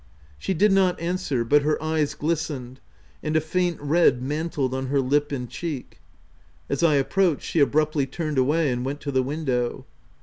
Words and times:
She 0.39 0.55
did 0.55 0.71
not 0.71 0.99
answer, 0.99 1.43
but 1.43 1.61
her 1.61 1.79
eyes 1.79 2.15
glistened, 2.15 2.79
and 3.21 3.35
a 3.35 3.39
faint 3.39 3.79
red 3.79 4.19
mantled 4.19 4.73
on 4.73 4.87
her 4.87 4.99
lip 4.99 5.31
and 5.31 5.47
cheek. 5.47 5.99
As 6.71 6.81
I 6.81 6.95
approached, 6.95 7.45
she 7.45 7.59
abruptly 7.59 8.07
turned 8.07 8.39
away, 8.39 8.71
and 8.71 8.83
went 8.83 8.99
to 9.01 9.11
the 9.11 9.21
window. 9.21 9.85